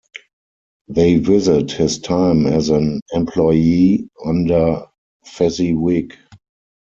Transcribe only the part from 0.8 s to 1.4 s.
They